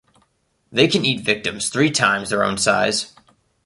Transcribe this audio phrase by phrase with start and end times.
[0.71, 3.13] They can eat victims three times their own size.